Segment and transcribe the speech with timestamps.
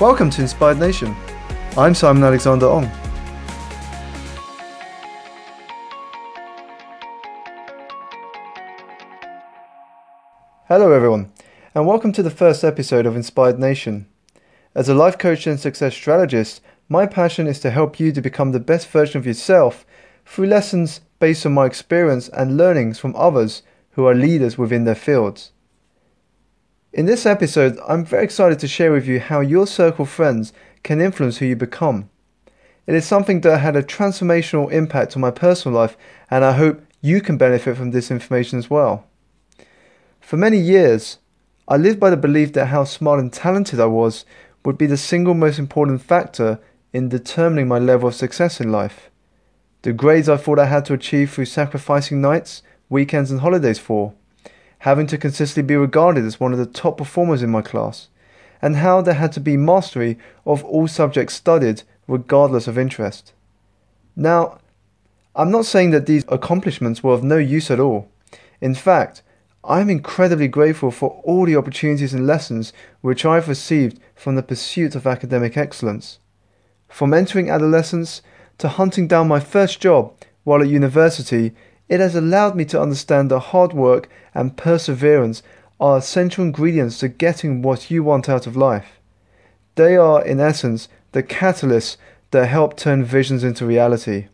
[0.00, 1.14] Welcome to Inspired Nation.
[1.76, 2.90] I'm Simon Alexander Ong.
[10.68, 11.30] Hello, everyone,
[11.74, 14.06] and welcome to the first episode of Inspired Nation.
[14.74, 18.52] As a life coach and success strategist, my passion is to help you to become
[18.52, 19.84] the best version of yourself
[20.24, 23.60] through lessons based on my experience and learnings from others
[23.90, 25.52] who are leaders within their fields.
[27.00, 30.52] In this episode, I'm very excited to share with you how your circle of friends
[30.82, 32.10] can influence who you become.
[32.86, 35.96] It is something that had a transformational impact on my personal life,
[36.30, 39.06] and I hope you can benefit from this information as well.
[40.20, 41.16] For many years,
[41.66, 44.26] I lived by the belief that how smart and talented I was
[44.62, 46.60] would be the single most important factor
[46.92, 49.08] in determining my level of success in life.
[49.80, 54.12] The grades I thought I had to achieve through sacrificing nights, weekends, and holidays for,
[54.80, 58.08] having to consistently be regarded as one of the top performers in my class,
[58.62, 63.32] and how there had to be mastery of all subjects studied regardless of interest.
[64.16, 64.58] Now,
[65.34, 68.08] I'm not saying that these accomplishments were of no use at all.
[68.60, 69.22] In fact,
[69.62, 72.72] I am incredibly grateful for all the opportunities and lessons
[73.02, 76.18] which I have received from the pursuit of academic excellence.
[76.88, 78.22] From entering adolescence
[78.58, 81.52] to hunting down my first job while at university,
[81.90, 85.42] it has allowed me to understand that hard work and perseverance
[85.80, 89.00] are essential ingredients to getting what you want out of life.
[89.74, 91.96] They are, in essence, the catalysts
[92.30, 94.28] that help turn visions into reality.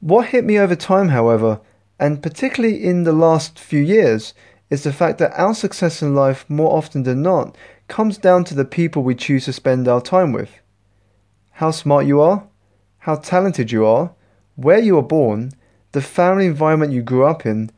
[0.00, 1.60] What hit me over time, however,
[1.98, 4.32] and particularly in the last few years,
[4.70, 7.54] is the fact that our success in life, more often than not,
[7.88, 10.50] comes down to the people we choose to spend our time with
[11.54, 12.44] how smart you are,
[13.00, 14.14] how talented you are,
[14.56, 15.52] where you were born,
[15.92, 17.70] the family environment you grew up in,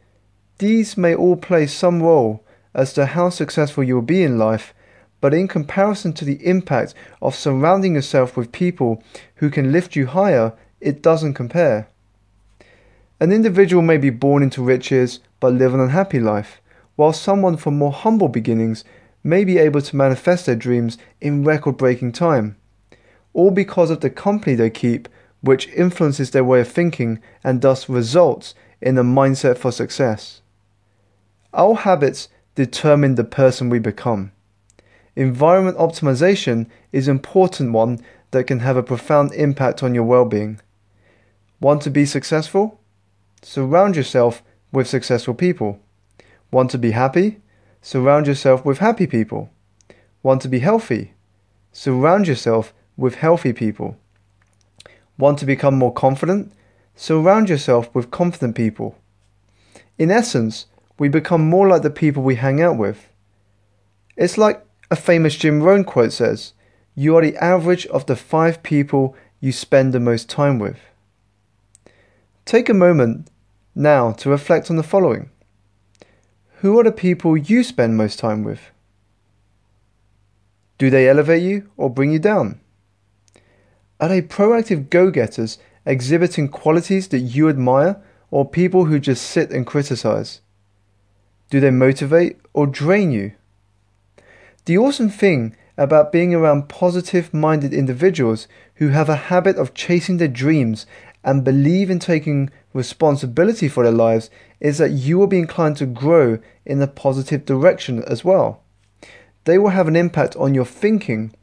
[0.58, 4.74] these may all play some role as to how successful you will be in life,
[5.20, 9.02] but in comparison to the impact of surrounding yourself with people
[9.36, 11.88] who can lift you higher, it doesn't compare.
[13.20, 16.60] An individual may be born into riches but live an unhappy life,
[16.96, 18.84] while someone from more humble beginnings
[19.24, 22.56] may be able to manifest their dreams in record breaking time
[23.32, 25.08] all because of the company they keep,
[25.42, 30.40] which influences their way of thinking and thus results in a mindset for success.
[31.52, 34.32] Our habits determine the person we become.
[35.14, 38.00] Environment optimization is an important one
[38.30, 40.60] that can have a profound impact on your well-being.
[41.60, 42.80] Want to be successful?
[43.42, 44.42] Surround yourself
[44.72, 45.80] with successful people.
[46.50, 47.40] Want to be happy?
[47.82, 49.50] Surround yourself with happy people.
[50.22, 51.12] Want to be healthy?
[51.72, 53.96] Surround yourself with healthy people.
[55.18, 56.52] Want to become more confident?
[56.94, 58.98] Surround yourself with confident people.
[59.98, 60.66] In essence,
[60.98, 63.08] we become more like the people we hang out with.
[64.16, 66.52] It's like a famous Jim Rohn quote says,
[66.94, 70.78] You are the average of the five people you spend the most time with.
[72.44, 73.28] Take a moment
[73.74, 75.30] now to reflect on the following.
[76.60, 78.70] Who are the people you spend most time with?
[80.78, 82.60] Do they elevate you or bring you down?
[84.02, 88.02] Are they proactive go getters exhibiting qualities that you admire
[88.32, 90.40] or people who just sit and criticize?
[91.50, 93.34] Do they motivate or drain you?
[94.64, 100.16] The awesome thing about being around positive minded individuals who have a habit of chasing
[100.16, 100.84] their dreams
[101.22, 105.86] and believe in taking responsibility for their lives is that you will be inclined to
[105.86, 108.64] grow in a positive direction as well.
[109.44, 111.36] They will have an impact on your thinking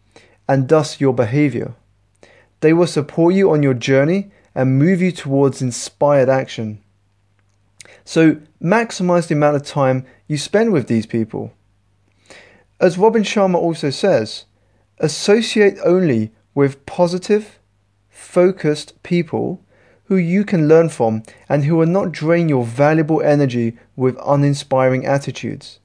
[0.45, 1.75] and thus your behavior.
[2.61, 6.81] They will support you on your journey and move you towards inspired action.
[8.03, 11.53] So, maximize the amount of time you spend with these people.
[12.79, 14.45] As Robin Sharma also says,
[14.99, 17.59] associate only with positive,
[18.09, 19.63] focused people
[20.05, 25.05] who you can learn from and who will not drain your valuable energy with uninspiring
[25.05, 25.79] attitudes.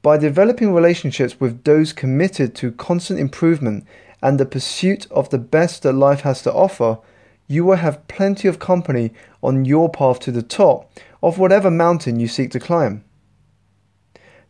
[0.00, 3.84] By developing relationships with those committed to constant improvement
[4.22, 6.98] and the pursuit of the best that life has to offer,
[7.48, 10.90] you will have plenty of company on your path to the top
[11.22, 13.04] of whatever mountain you seek to climb.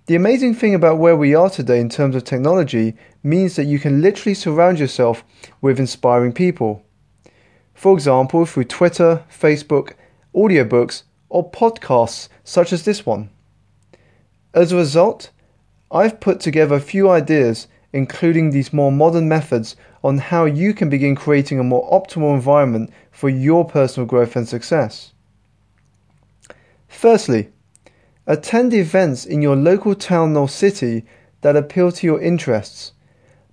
[0.07, 3.79] The amazing thing about where we are today in terms of technology means that you
[3.79, 5.25] can literally surround yourself
[5.61, 6.85] with inspiring people.
[7.73, 9.95] For example, through Twitter, Facebook,
[10.35, 13.31] audiobooks, or podcasts such as this one.
[14.53, 15.31] As a result,
[15.91, 20.89] I've put together a few ideas including these more modern methods on how you can
[20.89, 25.13] begin creating a more optimal environment for your personal growth and success.
[26.89, 27.51] Firstly,
[28.27, 31.05] attend events in your local town or city
[31.41, 32.93] that appeal to your interests.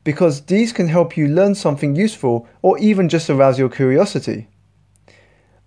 [0.04, 4.48] because these can help you learn something useful or even just arouse your curiosity.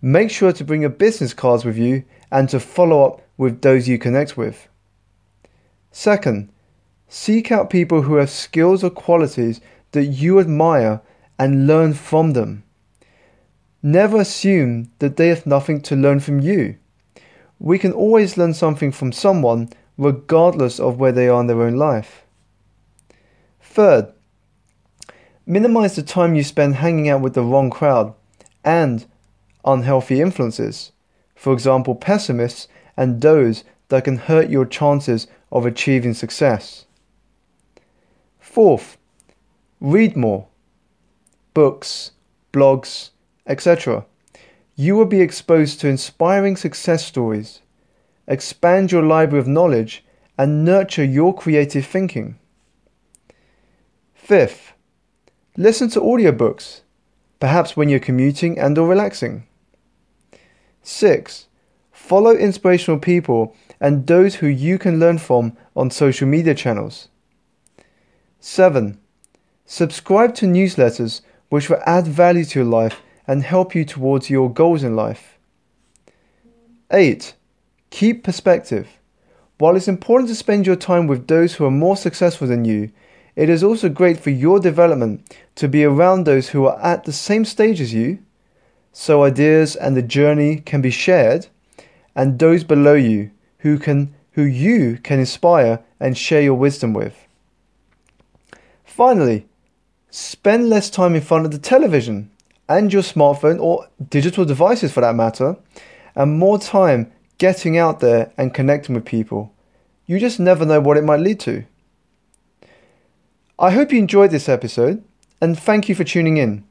[0.00, 3.88] Make sure to bring your business cards with you and to follow up with those
[3.88, 4.68] you connect with.
[5.92, 6.51] Second,
[7.14, 9.60] seek out people who have skills or qualities
[9.90, 10.98] that you admire
[11.38, 12.64] and learn from them.
[13.82, 16.76] Never assume that they have nothing to learn from you.
[17.58, 19.68] We can always learn something from someone
[19.98, 22.22] regardless of where they are in their own life.
[23.60, 24.10] Third,
[25.44, 28.14] minimize the time you spend hanging out with the wrong crowd
[28.64, 29.04] and
[29.66, 30.92] unhealthy influences,
[31.34, 36.86] for example, pessimists and those that can hurt your chances of achieving success.
[38.52, 38.98] Fourth,
[39.80, 40.46] read more
[41.54, 42.10] books,
[42.52, 43.08] blogs,
[43.46, 44.04] etc.
[44.76, 47.62] You will be exposed to inspiring success stories,
[48.28, 50.04] expand your library of knowledge,
[50.36, 52.38] and nurture your creative thinking.
[54.12, 54.74] Fifth,
[55.56, 56.82] listen to audiobooks,
[57.40, 59.46] perhaps when you're commuting and or relaxing.
[60.82, 61.46] 6.
[61.90, 67.08] Follow inspirational people and those who you can learn from on social media channels.
[68.44, 68.98] 7.
[69.66, 74.52] Subscribe to newsletters which will add value to your life and help you towards your
[74.52, 75.38] goals in life.
[76.90, 77.34] 8.
[77.90, 78.88] Keep perspective.
[79.58, 82.90] While it's important to spend your time with those who are more successful than you,
[83.36, 87.12] it is also great for your development to be around those who are at the
[87.12, 88.18] same stage as you,
[88.90, 91.46] so ideas and the journey can be shared,
[92.16, 97.28] and those below you who can who you can inspire and share your wisdom with.
[98.92, 99.46] Finally,
[100.10, 102.30] spend less time in front of the television
[102.68, 105.56] and your smartphone or digital devices for that matter,
[106.14, 109.50] and more time getting out there and connecting with people.
[110.04, 111.64] You just never know what it might lead to.
[113.58, 115.02] I hope you enjoyed this episode
[115.40, 116.62] and thank you for tuning in.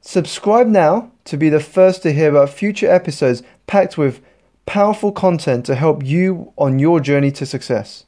[0.00, 4.20] Subscribe now to be the first to hear about future episodes packed with
[4.66, 8.04] powerful content to help you on your journey to success.